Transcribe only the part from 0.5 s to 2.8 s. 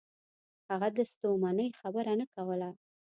هغه د ستومنۍ خبره نه کوله.